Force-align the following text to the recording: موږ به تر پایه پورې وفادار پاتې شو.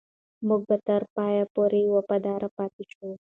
موږ 0.47 0.61
به 0.69 0.77
تر 0.87 1.01
پایه 1.15 1.43
پورې 1.53 1.81
وفادار 1.95 2.41
پاتې 2.57 2.83
شو. 2.91 3.07